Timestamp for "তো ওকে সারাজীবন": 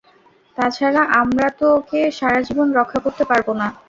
1.59-2.67